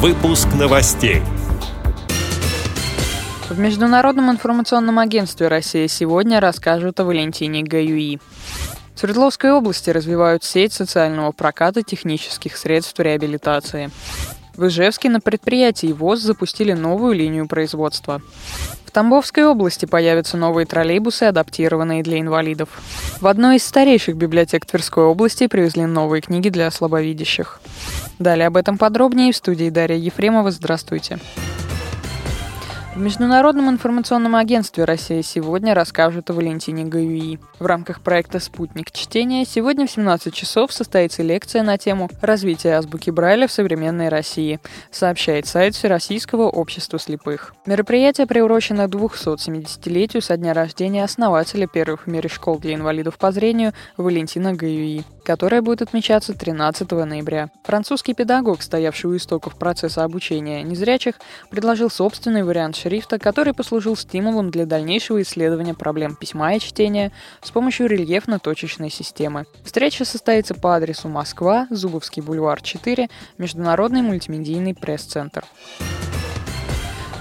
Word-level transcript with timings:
Выпуск 0.00 0.48
новостей. 0.58 1.20
В 3.50 3.58
Международном 3.58 4.30
информационном 4.30 4.98
агентстве 4.98 5.48
«Россия 5.48 5.88
сегодня» 5.88 6.40
расскажут 6.40 7.00
о 7.00 7.04
Валентине 7.04 7.62
Гаюи. 7.62 8.18
В 8.94 8.98
Свердловской 8.98 9.52
области 9.52 9.90
развивают 9.90 10.42
сеть 10.42 10.72
социального 10.72 11.32
проката 11.32 11.82
технических 11.82 12.56
средств 12.56 12.98
реабилитации. 12.98 13.90
В 14.56 14.68
Ижевске 14.68 15.10
на 15.10 15.20
предприятии 15.20 15.92
ВОЗ 15.92 16.20
запустили 16.20 16.72
новую 16.72 17.12
линию 17.12 17.46
производства. 17.46 18.22
В 18.90 18.92
Тамбовской 18.92 19.44
области 19.44 19.86
появятся 19.86 20.36
новые 20.36 20.66
троллейбусы, 20.66 21.22
адаптированные 21.22 22.02
для 22.02 22.18
инвалидов. 22.18 22.70
В 23.20 23.28
одной 23.28 23.58
из 23.58 23.64
старейших 23.64 24.16
библиотек 24.16 24.66
Тверской 24.66 25.04
области 25.04 25.46
привезли 25.46 25.86
новые 25.86 26.22
книги 26.22 26.48
для 26.48 26.68
слабовидящих. 26.72 27.60
Далее 28.18 28.48
об 28.48 28.56
этом 28.56 28.78
подробнее 28.78 29.32
в 29.32 29.36
студии 29.36 29.70
Дарья 29.70 29.96
Ефремова. 29.96 30.50
Здравствуйте. 30.50 31.20
В 32.92 32.98
Международном 32.98 33.70
информационном 33.70 34.34
агентстве 34.34 34.84
«Россия 34.84 35.22
сегодня» 35.22 35.74
расскажут 35.74 36.28
о 36.28 36.32
Валентине 36.32 36.84
Гаюи. 36.84 37.38
В 37.60 37.66
рамках 37.66 38.00
проекта 38.00 38.40
«Спутник 38.40 38.90
чтения» 38.90 39.44
сегодня 39.44 39.86
в 39.86 39.90
17 39.92 40.34
часов 40.34 40.72
состоится 40.72 41.22
лекция 41.22 41.62
на 41.62 41.78
тему 41.78 42.10
«Развитие 42.20 42.76
азбуки 42.76 43.10
Брайля 43.10 43.46
в 43.46 43.52
современной 43.52 44.08
России», 44.08 44.58
сообщает 44.90 45.46
сайт 45.46 45.76
Всероссийского 45.76 46.48
общества 46.48 46.98
слепых. 46.98 47.54
Мероприятие 47.64 48.26
приурочено 48.26 48.82
270-летию 48.82 50.20
со 50.20 50.36
дня 50.36 50.52
рождения 50.52 51.04
основателя 51.04 51.68
первых 51.68 52.06
в 52.06 52.10
мире 52.10 52.28
школ 52.28 52.58
для 52.58 52.74
инвалидов 52.74 53.18
по 53.18 53.30
зрению 53.30 53.72
Валентина 53.98 54.52
Гаюи, 54.52 55.04
которое 55.24 55.62
будет 55.62 55.80
отмечаться 55.80 56.34
13 56.34 56.90
ноября. 56.90 57.50
Французский 57.62 58.14
педагог, 58.14 58.62
стоявший 58.62 59.10
у 59.10 59.16
истоков 59.16 59.54
процесса 59.54 60.02
обучения 60.02 60.64
незрячих, 60.64 61.14
предложил 61.50 61.88
собственный 61.88 62.42
вариант 62.42 62.79
шрифта, 62.80 63.18
который 63.18 63.52
послужил 63.52 63.96
стимулом 63.96 64.50
для 64.50 64.66
дальнейшего 64.66 65.20
исследования 65.22 65.74
проблем 65.74 66.16
письма 66.16 66.54
и 66.54 66.60
чтения 66.60 67.12
с 67.42 67.50
помощью 67.50 67.86
рельефно-точечной 67.88 68.90
системы. 68.90 69.46
Встреча 69.64 70.04
состоится 70.04 70.54
по 70.54 70.74
адресу 70.76 71.08
Москва, 71.08 71.66
Зубовский 71.70 72.22
бульвар 72.22 72.60
4, 72.60 73.08
Международный 73.38 74.02
мультимедийный 74.02 74.74
пресс-центр. 74.74 75.44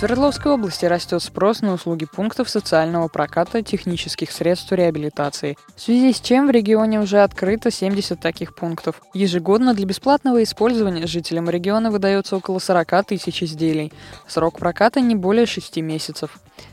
Свердловской 0.00 0.52
области 0.52 0.86
растет 0.86 1.22
спрос 1.22 1.60
на 1.60 1.74
услуги 1.74 2.06
пунктов 2.06 2.48
социального 2.48 3.08
проката 3.08 3.62
технических 3.62 4.32
средств 4.32 4.72
реабилитации, 4.72 5.58
в 5.76 5.80
связи 5.82 6.14
с 6.14 6.20
чем 6.20 6.46
в 6.46 6.50
регионе 6.50 7.00
уже 7.00 7.18
открыто 7.18 7.70
70 7.70 8.18
таких 8.18 8.54
пунктов. 8.54 9.02
Ежегодно 9.12 9.74
для 9.74 9.84
бесплатного 9.84 10.42
использования 10.42 11.06
жителям 11.06 11.50
региона 11.50 11.90
выдается 11.90 12.36
около 12.36 12.60
40 12.60 13.08
тысяч 13.08 13.42
изделий. 13.42 13.92
Срок 14.26 14.58
проката 14.58 15.02
не 15.02 15.14
более 15.14 15.44
6 15.44 15.76
месяцев. 15.82 16.30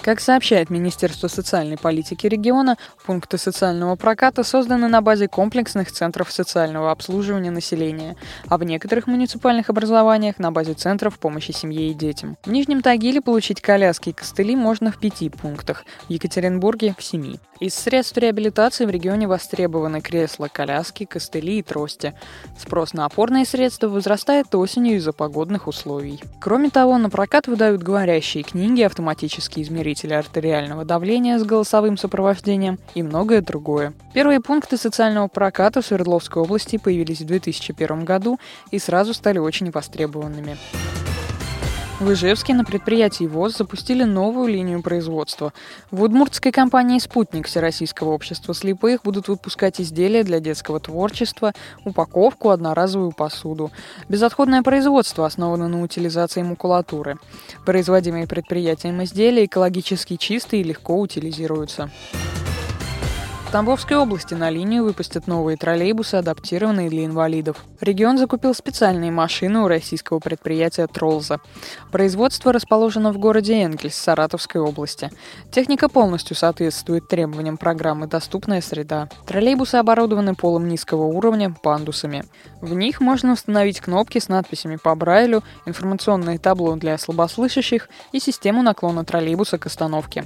Как 0.00 0.20
сообщает 0.20 0.70
Министерство 0.70 1.28
социальной 1.28 1.76
политики 1.76 2.26
региона, 2.26 2.78
пункты 3.04 3.36
социального 3.36 3.96
проката 3.96 4.44
созданы 4.44 4.88
на 4.88 5.02
базе 5.02 5.28
комплексных 5.28 5.92
центров 5.92 6.32
социального 6.32 6.90
обслуживания 6.90 7.50
населения, 7.50 8.16
а 8.48 8.56
в 8.56 8.64
некоторых 8.64 9.06
муниципальных 9.06 9.68
образованиях 9.68 10.38
на 10.38 10.52
базе 10.52 10.72
центров 10.72 11.18
помощи 11.18 11.52
семье 11.52 11.90
и 11.90 11.94
детям. 11.94 12.38
В 12.44 12.50
Нижнем 12.50 12.80
Тагиле 13.10 13.22
получить 13.22 13.60
коляски 13.60 14.10
и 14.10 14.12
костыли 14.12 14.54
можно 14.54 14.92
в 14.92 14.98
пяти 14.98 15.30
пунктах, 15.30 15.84
в 16.06 16.10
Екатеринбурге– 16.12 16.94
в 16.98 17.02
семи. 17.02 17.40
Из 17.58 17.74
средств 17.74 18.16
реабилитации 18.16 18.84
в 18.84 18.90
регионе 18.90 19.26
востребованы 19.26 20.00
кресла, 20.00 20.46
коляски, 20.46 21.06
костыли 21.06 21.58
и 21.58 21.62
трости. 21.62 22.14
Спрос 22.56 22.92
на 22.92 23.06
опорные 23.06 23.44
средства 23.46 23.88
возрастает 23.88 24.54
осенью 24.54 24.94
из-за 24.96 25.12
погодных 25.12 25.66
условий. 25.66 26.22
Кроме 26.40 26.70
того, 26.70 26.98
на 26.98 27.10
прокат 27.10 27.48
выдают 27.48 27.82
говорящие 27.82 28.44
книги, 28.44 28.82
автоматические 28.82 29.64
измерители 29.64 30.14
артериального 30.14 30.84
давления 30.84 31.40
с 31.40 31.42
голосовым 31.42 31.98
сопровождением 31.98 32.78
и 32.94 33.02
многое 33.02 33.42
другое. 33.42 33.92
Первые 34.14 34.40
пункты 34.40 34.76
социального 34.76 35.26
проката 35.26 35.82
в 35.82 35.86
Свердловской 35.86 36.44
области 36.44 36.78
появились 36.78 37.22
в 37.22 37.26
2001 37.26 38.04
году 38.04 38.38
и 38.70 38.78
сразу 38.78 39.14
стали 39.14 39.38
очень 39.38 39.72
востребованными. 39.72 40.56
В 42.00 42.14
Ижевске 42.14 42.54
на 42.54 42.64
предприятии 42.64 43.24
ВОЗ 43.24 43.58
запустили 43.58 44.04
новую 44.04 44.48
линию 44.48 44.80
производства. 44.80 45.52
В 45.90 46.02
удмуртской 46.02 46.50
компании 46.50 46.98
«Спутник» 46.98 47.46
Всероссийского 47.46 48.12
общества 48.12 48.54
слепых 48.54 49.02
будут 49.02 49.28
выпускать 49.28 49.82
изделия 49.82 50.24
для 50.24 50.40
детского 50.40 50.80
творчества, 50.80 51.52
упаковку, 51.84 52.48
одноразовую 52.48 53.12
посуду. 53.12 53.70
Безотходное 54.08 54.62
производство 54.62 55.26
основано 55.26 55.68
на 55.68 55.82
утилизации 55.82 56.42
макулатуры. 56.42 57.18
Производимые 57.66 58.26
предприятием 58.26 59.02
изделия 59.04 59.44
экологически 59.44 60.16
чистые 60.16 60.62
и 60.62 60.64
легко 60.64 60.98
утилизируются. 60.98 61.90
В 63.50 63.52
Тамбовской 63.52 63.96
области 63.96 64.32
на 64.32 64.48
линию 64.48 64.84
выпустят 64.84 65.26
новые 65.26 65.56
троллейбусы, 65.56 66.14
адаптированные 66.14 66.88
для 66.88 67.04
инвалидов. 67.04 67.64
Регион 67.80 68.16
закупил 68.16 68.54
специальные 68.54 69.10
машины 69.10 69.58
у 69.58 69.66
российского 69.66 70.20
предприятия 70.20 70.86
«Тролза». 70.86 71.40
Производство 71.90 72.52
расположено 72.52 73.12
в 73.12 73.18
городе 73.18 73.60
Энгельс 73.60 73.96
Саратовской 73.96 74.60
области. 74.60 75.10
Техника 75.50 75.88
полностью 75.88 76.36
соответствует 76.36 77.08
требованиям 77.08 77.56
программы 77.56 78.06
«Доступная 78.06 78.60
среда». 78.60 79.08
Троллейбусы 79.26 79.74
оборудованы 79.74 80.36
полом 80.36 80.68
низкого 80.68 81.06
уровня, 81.06 81.52
пандусами. 81.60 82.26
В 82.60 82.72
них 82.72 83.00
можно 83.00 83.32
установить 83.32 83.80
кнопки 83.80 84.20
с 84.20 84.28
надписями 84.28 84.76
по 84.76 84.94
Брайлю, 84.94 85.42
информационное 85.66 86.38
табло 86.38 86.76
для 86.76 86.96
слабослышащих 86.98 87.88
и 88.12 88.20
систему 88.20 88.62
наклона 88.62 89.04
троллейбуса 89.04 89.58
к 89.58 89.66
остановке. 89.66 90.24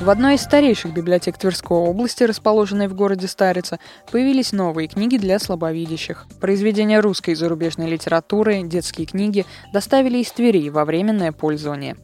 В 0.00 0.10
одной 0.10 0.36
из 0.36 0.42
старейших 0.42 0.94
библиотек 0.94 1.36
Тверской 1.38 1.76
области, 1.76 2.22
расположенной 2.22 2.86
в 2.86 2.94
городе 2.94 3.26
Старица, 3.26 3.80
появились 4.12 4.52
новые 4.52 4.86
книги 4.86 5.16
для 5.16 5.40
слабовидящих. 5.40 6.26
Произведения 6.40 7.00
русской 7.00 7.30
и 7.30 7.34
зарубежной 7.34 7.88
литературы, 7.88 8.62
детские 8.62 9.08
книги 9.08 9.44
доставили 9.72 10.18
из 10.18 10.30
Твери 10.30 10.68
во 10.68 10.84
временное 10.84 11.32
пользование. 11.32 11.96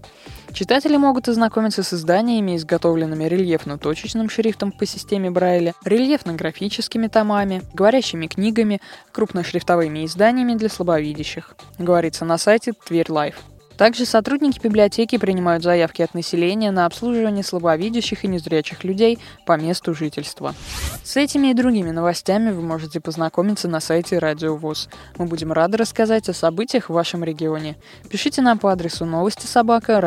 Читатели 0.53 0.97
могут 0.97 1.29
ознакомиться 1.29 1.85
с 1.85 1.95
изданиями, 1.95 2.57
изготовленными 2.57 3.25
рельефно-точечным 3.25 4.29
шрифтом 4.29 4.73
по 4.73 4.87
системе 4.87 5.31
Брайля, 5.31 5.73
рельефно-графическими 5.85 7.07
томами, 7.07 7.63
говорящими 7.75 8.27
книгами, 8.27 8.81
крупношрифтовыми 9.13 10.05
изданиями 10.05 10.55
для 10.55 10.69
слабовидящих. 10.69 11.55
Говорится 11.79 12.25
на 12.25 12.39
сайте 12.39 12.73
Тверь 12.73 13.11
Life. 13.11 13.37
Также 13.77 14.07
сотрудники 14.07 14.61
библиотеки 14.63 15.19
принимают 15.19 15.63
заявки 15.63 16.03
от 16.03 16.15
населения 16.15 16.71
на 16.71 16.87
обслуживание 16.87 17.43
слабовидящих 17.43 18.25
и 18.25 18.29
незрячих 18.29 18.85
людей 18.85 19.19
по 19.47 19.57
месту 19.57 19.95
жительства. 19.95 20.55
С 21.03 21.17
этими 21.17 21.49
и 21.49 21.55
другими 21.55 21.91
новостями 21.91 22.51
вы 22.51 22.63
можете 22.63 23.01
познакомиться 23.01 23.69
на 23.69 23.81
сайте 23.81 24.19
Радио 24.19 24.57
ВОЗ. 24.57 24.89
Мы 25.19 25.27
будем 25.27 25.53
рады 25.53 25.77
рассказать 25.77 26.29
о 26.29 26.35
событиях 26.35 26.89
в 26.89 26.93
вашем 26.93 27.25
регионе. 27.25 27.77
Пишите 28.09 28.43
нам 28.43 28.59
по 28.59 28.71
адресу 28.71 29.05
новости 29.05 29.47
собака 29.47 30.01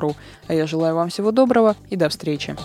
ру. 0.00 0.14
А 0.46 0.54
я 0.54 0.66
желаю 0.66 0.94
вам 0.94 1.08
всего 1.08 1.30
доброго 1.30 1.76
и 1.90 1.96
до 1.96 2.08
встречи. 2.08 2.56